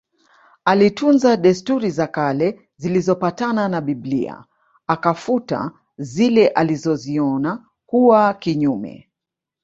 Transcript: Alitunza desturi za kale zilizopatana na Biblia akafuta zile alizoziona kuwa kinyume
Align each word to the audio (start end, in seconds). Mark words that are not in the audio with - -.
Alitunza 0.65 1.37
desturi 1.37 1.89
za 1.89 2.07
kale 2.07 2.69
zilizopatana 2.77 3.67
na 3.69 3.81
Biblia 3.81 4.45
akafuta 4.87 5.71
zile 5.97 6.47
alizoziona 6.47 7.65
kuwa 7.85 8.33
kinyume 8.33 9.11